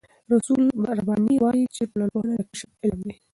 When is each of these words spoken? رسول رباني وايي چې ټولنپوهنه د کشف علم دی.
رسول 0.33 0.61
رباني 0.99 1.35
وايي 1.43 1.63
چې 1.75 1.81
ټولنپوهنه 1.91 2.33
د 2.37 2.41
کشف 2.51 2.69
علم 2.83 2.99
دی. 3.07 3.15